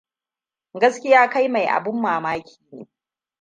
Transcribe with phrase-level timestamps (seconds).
[0.81, 2.87] Gaskiya kai mai abin mamaki ne.